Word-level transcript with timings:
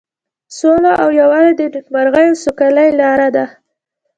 سوله 0.57 0.91
او 1.01 1.09
یووالی 1.19 1.53
د 1.55 1.61
نیکمرغۍ 1.73 2.25
او 2.31 2.39
سوکالۍ 2.43 2.89
لاره 3.01 3.27
ده. 3.35 3.45